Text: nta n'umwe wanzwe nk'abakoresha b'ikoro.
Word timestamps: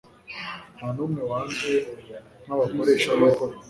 nta 0.75 0.87
n'umwe 0.95 1.21
wanzwe 1.31 1.71
nk'abakoresha 2.43 3.09
b'ikoro. 3.17 3.53